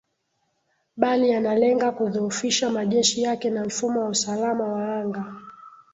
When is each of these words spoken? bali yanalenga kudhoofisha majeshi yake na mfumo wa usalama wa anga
bali 0.97 1.29
yanalenga 1.29 1.91
kudhoofisha 1.91 2.69
majeshi 2.69 3.21
yake 3.21 3.49
na 3.49 3.65
mfumo 3.65 4.03
wa 4.03 4.09
usalama 4.09 4.63
wa 4.67 4.95
anga 4.95 5.33